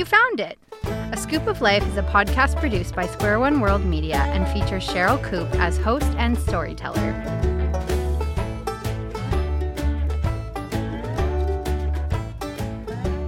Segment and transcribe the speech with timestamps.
[0.00, 0.58] You found it!
[0.82, 4.88] A Skoop of Life is a podcast produced by Square One World Media and features
[4.88, 7.12] Sherryl Koop as host and storyteller.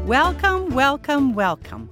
[0.07, 1.91] Welcome, welcome, welcome.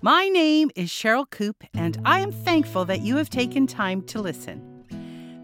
[0.00, 4.20] My name is Sherryl Koop, and I am thankful that you have taken time to
[4.20, 4.84] listen.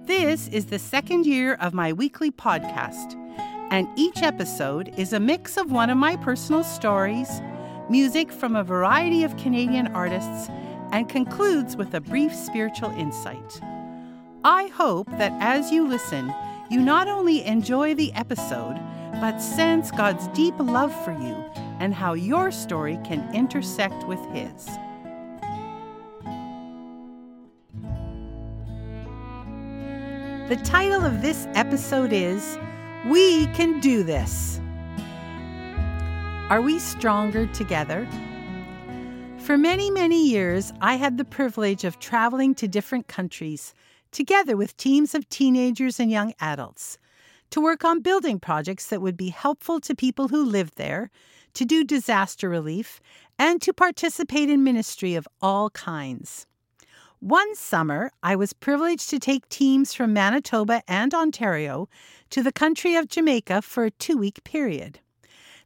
[0.05, 3.16] This is the second year of my weekly podcast,
[3.73, 7.43] and each episode is a mix of one of my personal stories,
[7.91, 10.48] music from a variety of Canadian artists,
[10.93, 13.61] and concludes with a brief spiritual insight.
[14.45, 16.33] I hope that as you listen,
[16.71, 18.81] you not only enjoy the episode,
[19.21, 21.34] but sense God's deep love for you
[21.81, 24.67] and how your story can intersect with His.
[30.48, 32.59] The title of this episode is
[33.07, 34.61] We Can Do This.
[36.51, 38.09] Are we stronger together?
[39.39, 43.73] For many, many years, I had the privilege of traveling to different countries
[44.11, 46.98] together with teams of teenagers and young adults
[47.51, 51.12] to work on building projects that would be helpful to people who lived there
[51.55, 53.01] to do disaster relief,
[53.39, 56.48] and to participate in ministry of all kinds.
[57.20, 61.89] One summer, I was privileged to take teams from Manitoba and Ontario
[62.31, 64.98] to the country of Jamaica for a two week period.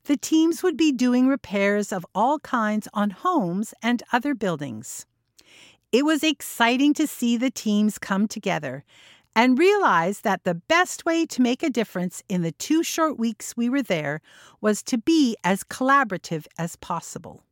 [0.05, 5.07] The teams would be doing repairs of all kinds on homes and other buildings.
[5.93, 8.85] It was exciting to see the teams come together
[9.35, 13.57] and realize that the best way to make a difference in the two short weeks
[13.57, 14.21] we were there
[14.61, 17.43] was to be as collaborative as possible.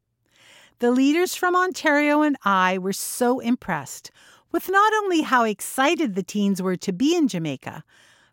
[0.80, 4.10] The leaders from Ontario and I were so impressed
[4.50, 7.82] with not only how excited the teens were to be in Jamaica,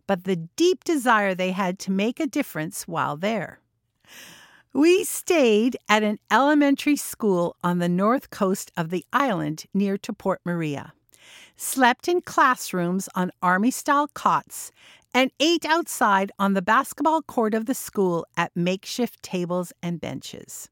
[0.07, 3.61] but the deep desire they had to make a difference while there.
[4.73, 10.13] We stayed at an elementary school on the north coast of the island near to
[10.13, 10.93] Port Maria
[11.59, 14.71] slept in classrooms on army style cots,
[15.13, 20.69] and ate outside on the basketball court of the school at makeshift tables and benches.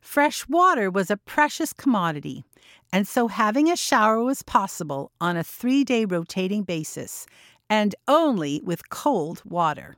[0.00, 2.44] Fresh water was a precious commodity,
[2.92, 7.26] and so having a shower was possible on a three day rotating basis,
[7.68, 9.96] and only with cold water.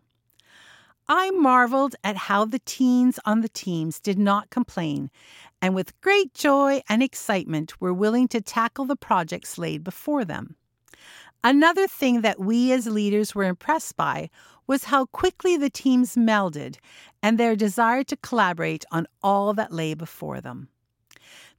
[1.09, 5.11] I marveled at how the teens on the teams did not complain
[5.63, 10.57] and with great joy and excitement were willing to tackle the projects laid before them.
[11.45, 14.31] Another thing that we as leaders were impressed by
[14.67, 16.77] was how quickly the teams melded
[17.23, 20.69] and their desire to collaborate on all that lay before them.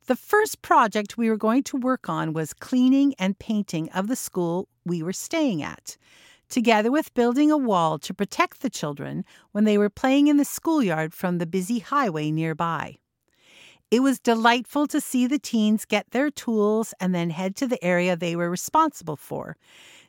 [0.08, 4.16] The first project we were going to work on was cleaning and painting of the
[4.16, 5.98] school we were staying at,
[6.50, 10.46] together with building a wall to protect the children when they were playing in the
[10.46, 12.98] schoolyard from the busy highway nearby.
[13.90, 17.82] It was delightful to see the teens get their tools and then head to the
[17.84, 19.56] area they were responsible for,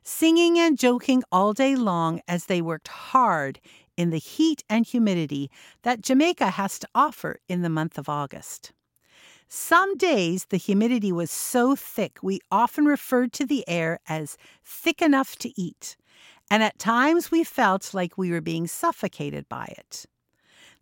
[0.03, 3.61] singing and joking all day long as they worked hard
[3.97, 5.51] in the heat and humidity
[5.83, 8.73] that Jamaica has to offer in the month of August.
[9.49, 15.01] Some days the humidity was so thick we often referred to the air as thick
[15.01, 15.97] enough to eat,
[16.51, 20.07] and at times we felt like we were being suffocated by it.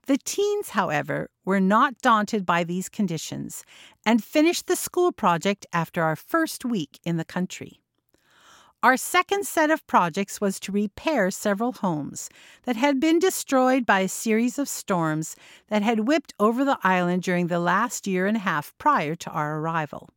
[0.06, 3.64] The teens, however, were not daunted by these conditions
[4.04, 7.80] and finished the school project after our first week in the country.
[8.82, 12.30] Our second set of projects was to repair several homes
[12.62, 15.34] that had been destroyed by a series of storms
[15.68, 19.30] that had whipped over the island during the last year and a half prior to
[19.30, 20.10] our arrival.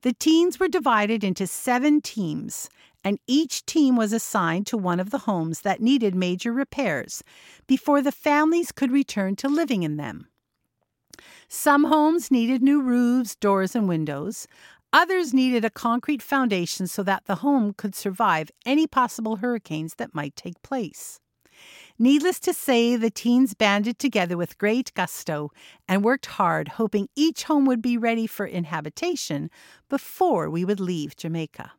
[0.00, 2.70] The teens were divided into seven teams,
[3.04, 7.22] and each team was assigned to one of the homes that needed major repairs
[7.66, 10.26] before the families could return to living in them.
[11.48, 14.48] Some homes needed new roofs, doors, and windows.
[14.92, 20.14] Others needed a concrete foundation so that the home could survive any possible hurricanes that
[20.14, 21.20] might take place.
[21.98, 25.50] Needless to say, the teens banded together with great gusto
[25.86, 29.50] and worked hard, hoping each home would be ready for inhabitation
[29.88, 31.72] before we would leave Jamaica.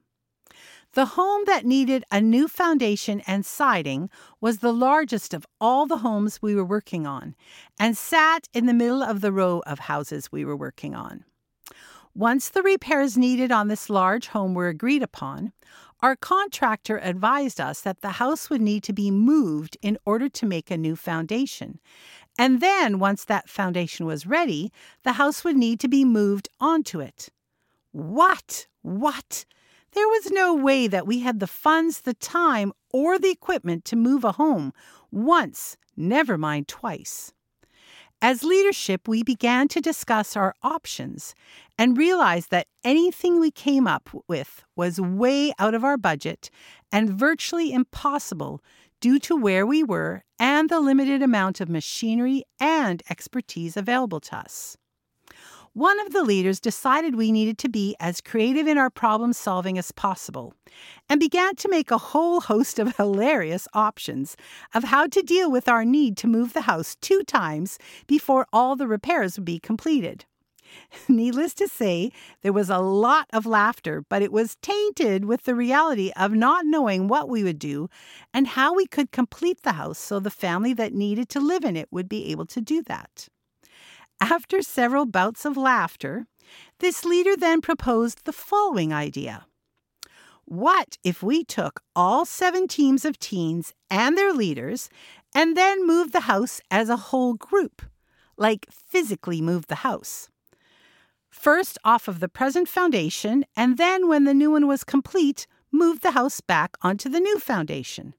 [0.96, 4.10] The home that needed a new foundation and siding
[4.40, 7.36] was the largest of all the homes we were working on
[7.78, 11.26] and sat in the middle of the row of houses we were working on.
[12.16, 15.52] Once the repairs needed on this large home were agreed upon,
[16.00, 20.46] our contractor advised us that the house would need to be moved in order to
[20.46, 21.78] make a new foundation.
[22.40, 24.72] And then, once that foundation was ready,
[25.04, 27.28] the house would need to be moved onto it.
[27.92, 28.68] What?
[28.82, 29.44] What?
[29.96, 33.96] There was no way that we had the funds, the time, or the equipment to
[33.96, 34.74] move a home
[35.10, 37.32] once, never mind twice.
[38.22, 41.34] As leadership, we began to discuss our options
[41.78, 46.50] and realized that anything we came up with was way out of our budget
[46.92, 48.62] and virtually impossible
[49.00, 54.36] due to where we were and the limited amount of machinery and expertise available to
[54.36, 54.76] us.
[55.76, 59.78] One of the leaders decided we needed to be as creative in our problem solving
[59.78, 60.54] as possible
[61.10, 64.38] and began to make a whole host of hilarious options
[64.74, 67.78] of how to deal with our need to move the house two times
[68.08, 70.24] before all the repairs would be completed.
[71.10, 75.56] Needless to say, there was a lot of laughter, but it was tainted with the
[75.56, 77.90] reality of not knowing what we would do
[78.34, 81.76] and how we could complete the house so the family that needed to live in
[81.76, 83.28] it would be able to do that.
[84.22, 86.28] After several bouts of laughter,
[86.80, 89.46] this leader then proposed the following idea.
[90.46, 94.90] What if we took all seven teams of teens and their leaders
[95.34, 97.82] and then moved the house as a whole group?
[98.38, 100.30] Like physically moved the house.
[101.30, 106.02] First off of the present foundation, and then when the new one was complete, moved
[106.02, 108.14] the house back onto the new foundation.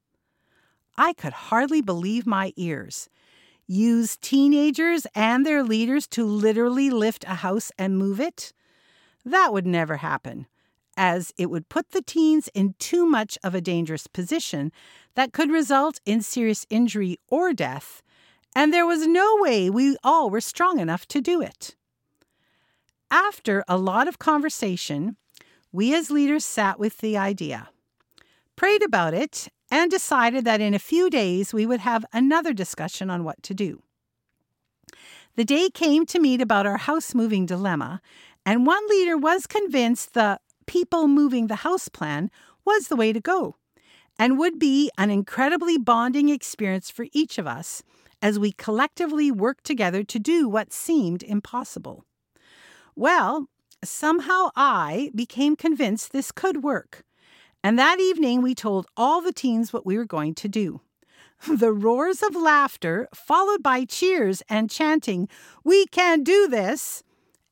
[0.97, 3.09] I could hardly believe my ears
[3.67, 8.53] use teenagers and their leaders to literally lift a house and move it?
[9.25, 10.47] That would never happen,
[10.95, 14.71] as it would put the teens in too much of a dangerous position
[15.15, 18.01] that could result in serious injury or death,
[18.55, 21.75] and there was no way we all were strong enough to do it.
[23.11, 25.17] After a lot of conversation,
[25.71, 27.69] we as leaders sat with the idea,
[28.57, 33.09] prayed about it, and decided that in a few days we would have another discussion
[33.09, 33.81] on what to do.
[35.35, 38.01] The day came to meet about our house moving dilemma,
[38.45, 42.29] and one leader was convinced the people moving the house plan
[42.65, 43.55] was the way to go
[44.19, 47.83] and would be an incredibly bonding experience for each of us
[48.21, 52.03] as we collectively worked together to do what seemed impossible.
[52.95, 53.47] Well,
[53.83, 57.03] somehow I became convinced this could work.
[57.63, 60.81] And that evening, we told all the teens what we were going to do.
[61.47, 65.29] The roars of laughter, followed by cheers and chanting,
[65.63, 67.03] We can do this,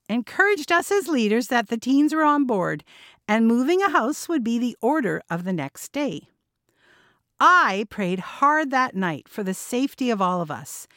[0.10, 2.84] encouraged us as leaders that the teens were on board
[3.28, 6.28] and moving a house would be the order of the next day.
[7.40, 10.88] I prayed hard that night for the safety of all of us,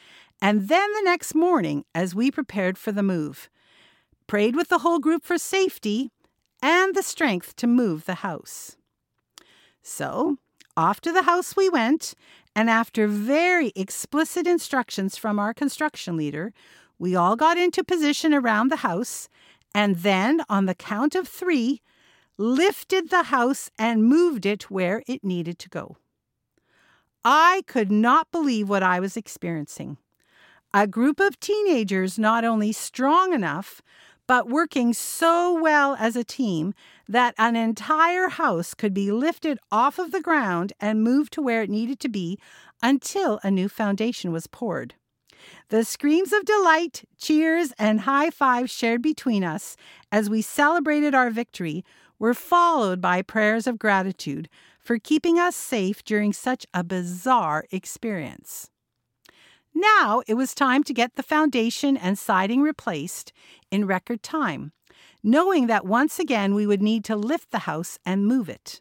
[0.41, 3.49] and then the next morning as we prepared for the move,
[4.27, 6.11] prayed with the whole group for safety
[6.63, 8.78] and the strength to move the house.
[9.89, 10.37] So,
[10.77, 12.13] off to the house we went,
[12.55, 16.53] and after very explicit instructions from our construction leader,
[16.99, 19.31] we all got into position around the house,
[19.75, 21.81] and then, on the count of three,
[22.37, 25.97] lifted the house and moved it where it needed to go.
[27.25, 29.97] I could not believe what I was experiencing.
[30.75, 33.81] A group of teenagers not only strong enough,
[34.29, 36.75] but working so well as a team
[37.09, 41.63] that an entire house could be lifted off of the ground and moved to where
[41.63, 42.39] it needed to be
[42.83, 44.95] until a new foundation was poured.
[45.71, 49.77] The screams of delight, cheers, and high fives shared between us
[50.13, 51.85] as we celebrated our victory
[52.19, 54.49] were followed by prayers of gratitude
[54.79, 58.69] for keeping us safe during such a bizarre experience.
[59.81, 63.33] Now it was time to get the foundation and siding replaced
[63.71, 64.73] in record time,
[65.23, 68.81] knowing that once again we would need to lift the house and move it.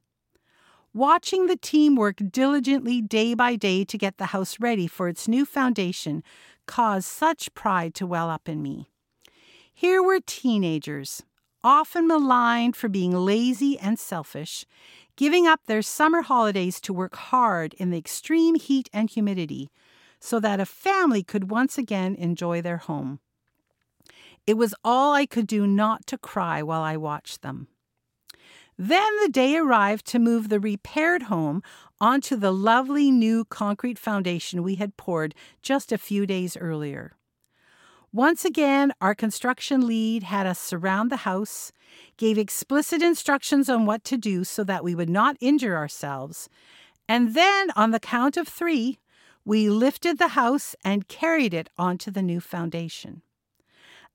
[0.95, 5.27] Watching the team work diligently day by day to get the house ready for its
[5.27, 6.23] new foundation
[6.65, 8.89] caused such pride to well up in me.
[9.71, 11.21] Here were teenagers,
[11.63, 14.65] often maligned for being lazy and selfish,
[15.15, 19.69] giving up their summer holidays to work hard in the extreme heat and humidity
[20.19, 23.19] so that a family could once again enjoy their home.
[24.45, 27.67] It was all I could do not to cry while I watched them.
[28.77, 31.63] Then the day arrived to move the repaired home
[31.99, 37.13] onto the lovely new concrete foundation we had poured just a few days earlier.
[38.13, 41.71] Once again, our construction lead had us surround the house,
[42.15, 46.47] gave explicit instructions on what to do so that we would not injure ourselves,
[47.09, 48.99] and then, on the count of three,
[49.47, 53.21] we lifted the house and carried it onto the new foundation.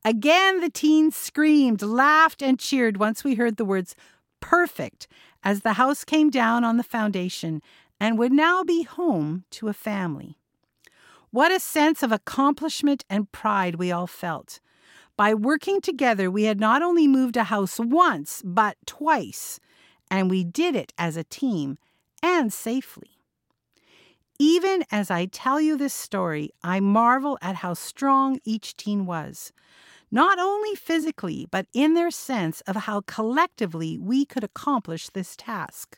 [0.04, 3.96] Again, the teens screamed, laughed, and cheered once we heard the words
[4.40, 5.08] perfect
[5.42, 7.62] as the house came down on the foundation
[7.98, 10.36] and would now be home to a family.
[11.30, 14.60] What a sense of accomplishment and pride we all felt.
[15.16, 19.60] By working together, we had not only moved a house once, but twice,
[20.10, 21.78] and we did it as a team
[22.22, 23.11] and safely.
[24.42, 29.52] Even as I tell you this story, I marvel at how strong each teen was,
[30.10, 35.96] not only physically, but in their sense of how collectively we could accomplish this task.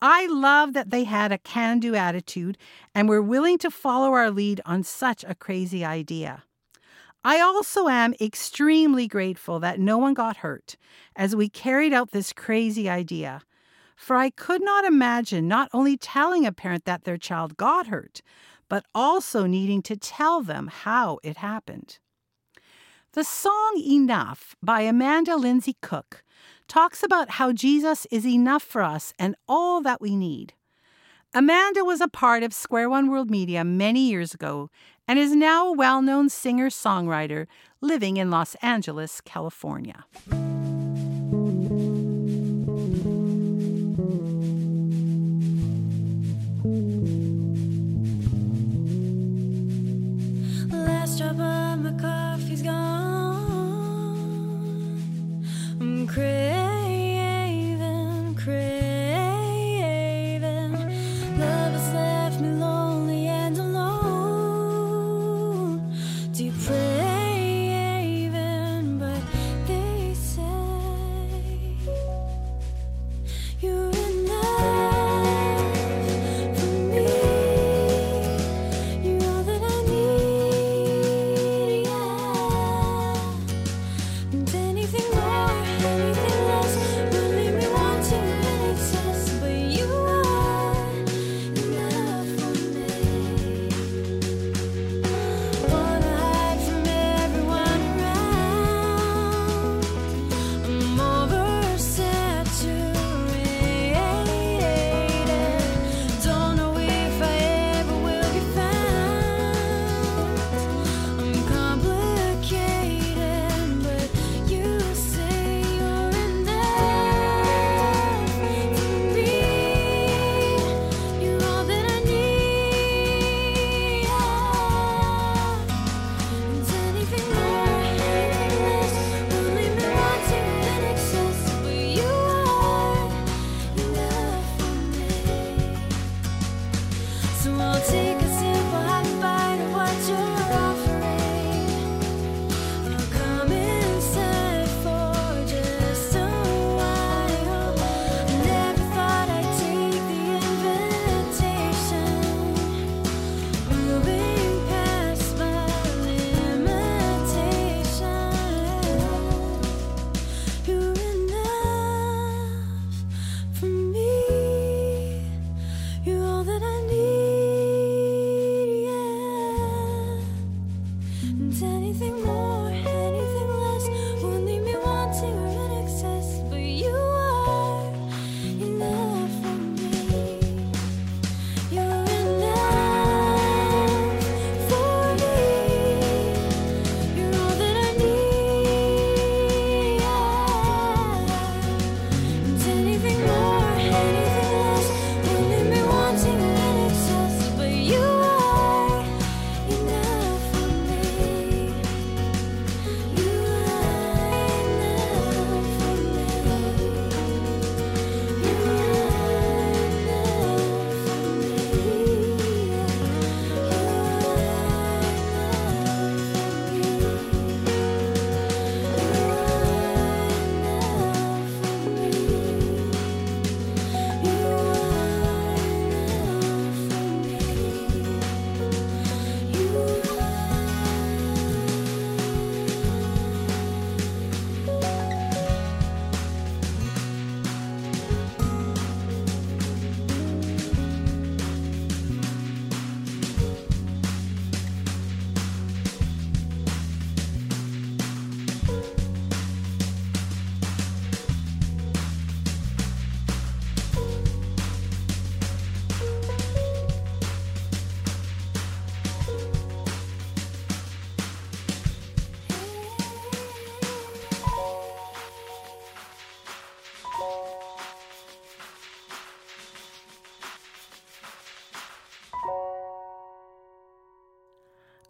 [0.00, 2.56] I love that they had a can do attitude
[2.94, 6.44] and were willing to follow our lead on such a crazy idea.
[7.24, 10.76] I also am extremely grateful that no one got hurt
[11.14, 13.42] as we carried out this crazy idea.
[13.96, 18.20] For I could not imagine not only telling a parent that their child got hurt,
[18.68, 21.98] but also needing to tell them how it happened.
[23.12, 26.22] The song Enough by Amanda Lindsey Cook
[26.68, 30.52] talks about how Jesus is enough for us and all that we need.
[31.34, 34.70] Amanda was a part of Square One World Media many years ago
[35.08, 37.46] and is now a well known singer songwriter
[37.80, 40.04] living in Los Angeles, California.
[51.18, 51.55] Last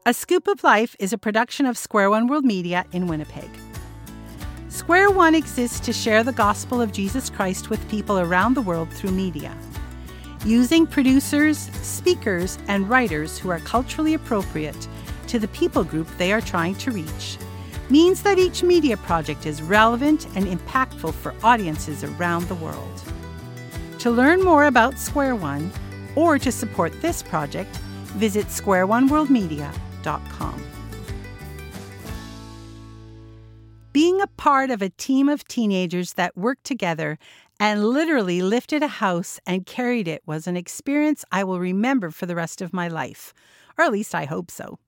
[0.07, 3.51] A Skoop of Life is a production of Square One World Media in Winnipeg.
[4.69, 8.89] Square One exists to share the gospel of Jesus Christ with people around the world
[8.93, 9.53] through media.
[10.45, 14.87] Using producers, speakers, and writers who are culturally appropriate
[15.27, 17.37] to the people group they are trying to reach
[17.91, 23.03] means that each media project is relevant and impactful for audiences around the world.
[23.99, 25.73] To learn more about Square One
[26.15, 27.75] or to support this project,
[28.15, 28.47] visit
[33.93, 37.19] Being a part of a team of teenagers that worked together
[37.59, 42.27] and literally lifted a house and carried it was an experience I will remember for
[42.27, 43.33] the rest of my life,
[43.79, 44.79] or at least I hope so.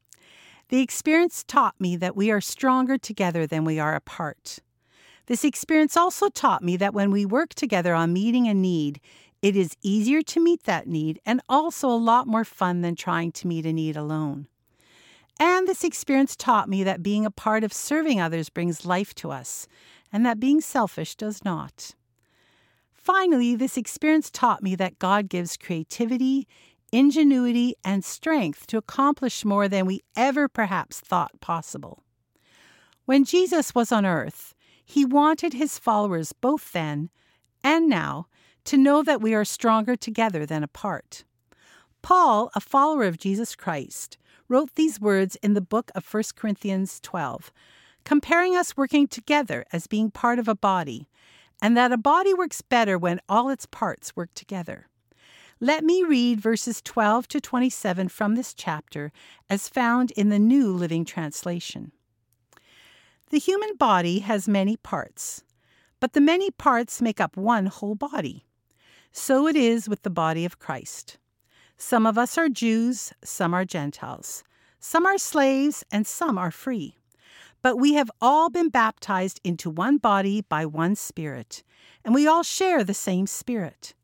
[0.68, 4.58] The experience taught me that we are stronger together than we are apart.
[5.26, 9.00] This experience also taught me that when we work together on meeting a need,
[9.40, 13.32] it is easier to meet that need and also a lot more fun than trying
[13.32, 14.48] to meet a need alone.
[15.40, 19.30] And this experience taught me that being a part of serving others brings life to
[19.30, 19.68] us,
[20.12, 21.94] and that being selfish does not.
[22.92, 26.46] Finally, this experience taught me that God gives creativity,
[26.92, 32.02] ingenuity, and strength to accomplish more than we ever perhaps thought possible.
[33.04, 34.54] When Jesus was on earth,
[34.84, 37.10] he wanted his followers both then
[37.62, 38.26] and now
[38.64, 41.24] to know that we are stronger together than apart.
[42.02, 44.18] Paul, a follower of Jesus Christ,
[44.48, 47.52] wrote these words in the book of 1 Corinthians 12,
[48.04, 51.08] comparing us working together as being part of a body,
[51.60, 54.88] and that a body works better when all its parts work together.
[55.60, 59.10] Let me read verses 12 to 27 from this chapter
[59.50, 61.90] as found in the New Living Translation.
[63.30, 65.42] The human body has many parts,
[66.00, 68.46] but the many parts make up one whole body.
[69.10, 71.18] So it is with the body of Christ.
[71.78, 74.42] Some of us are Jews, some are Gentiles.
[74.80, 76.98] Some are slaves, and some are free.
[77.62, 81.62] But we have all been baptized into one body by one Spirit,
[82.04, 83.94] and we all share the same Spirit.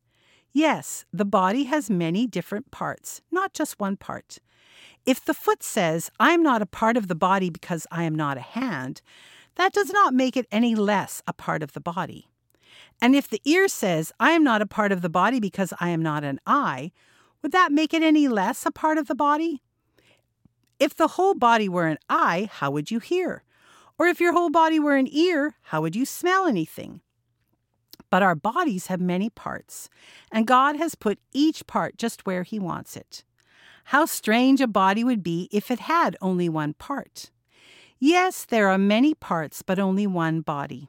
[0.53, 4.39] Yes, the body has many different parts, not just one part.
[5.05, 8.15] If the foot says, I am not a part of the body because I am
[8.15, 9.03] not a hand,
[9.57, 12.29] that does not make it any less a part of the body.
[13.03, 15.91] And if the ear says, I am not a part of the body because I
[15.91, 16.93] am not an eye,
[17.45, 19.61] would that make it any less a part of the body?
[20.81, 23.45] If the whole body were an eye, how would you hear?
[23.99, 27.03] Or if your whole body were an ear, how would you smell anything?
[28.09, 29.91] But our bodies have many parts,
[30.33, 33.25] and God has put each part just where He wants it.
[33.85, 37.31] How strange a body would be if it had only one part.
[37.99, 40.89] Yes, there are many parts, but only one body.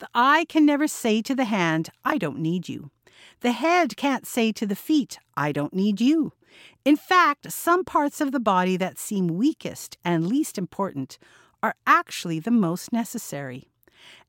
[0.00, 2.90] The eye can never say to the hand, I don't need you.
[3.40, 6.32] The head can't say to the feet, I don't need you.
[6.84, 11.18] In fact, some parts of the body that seem weakest and least important
[11.62, 13.68] are actually the most necessary.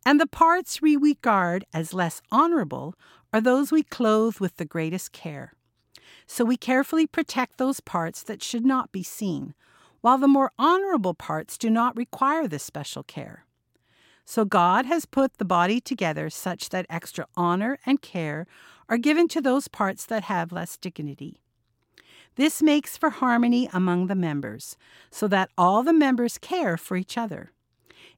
[0.05, 2.95] And the parts we regard as less honorable
[3.33, 5.53] are those we clothe with the greatest care.
[6.27, 9.55] So we carefully protect those parts that should not be seen,
[10.01, 13.45] while the more honorable parts do not require this special care.
[14.25, 18.47] So God has put the body together such that extra honor and care
[18.89, 21.41] are given to those parts that have less dignity.
[22.35, 24.75] This makes for harmony among the members,
[25.11, 27.51] so that all the members care for each other.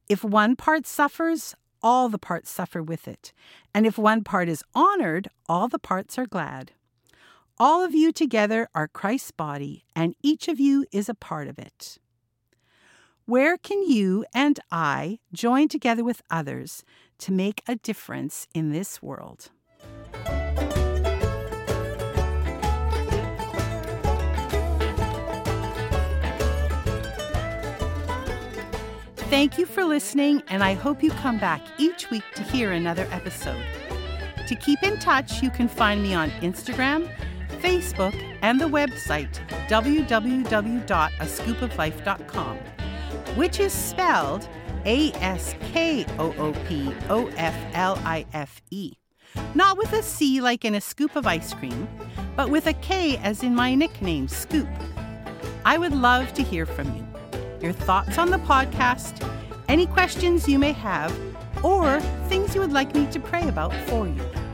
[0.08, 3.34] If one part suffers, all the parts suffer with it.
[3.74, 6.72] And if one part is honored, all the parts are glad.
[7.58, 11.60] All of you together are Christ's body, and each of you is a part of
[11.60, 11.98] it.
[13.26, 16.84] Where can you and I join together with others
[17.20, 19.50] to make a difference in this world?
[29.30, 33.08] Thank you for listening, and I hope you come back each week to hear another
[33.12, 33.66] episode.
[34.48, 37.10] To keep in touch, you can find me on Instagram,
[37.60, 42.58] Facebook, and the website www.askoopoflife.com,
[43.36, 44.48] which is spelled
[44.86, 48.94] A S K O O P O F L I F E.
[49.56, 51.88] Not with a C like in a scoop of ice cream,
[52.36, 54.70] but with a K as in my nickname, Skoop.
[55.66, 57.05] I would love to hear from you.
[57.66, 59.28] Your thoughts on the podcast,
[59.68, 61.12] any questions you may have,
[61.64, 62.00] or
[62.30, 64.45] things you would like me to pray about for you.